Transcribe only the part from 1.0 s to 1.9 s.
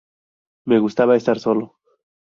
estar solo.